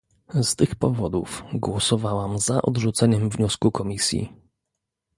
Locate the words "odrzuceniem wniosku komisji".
2.61-4.33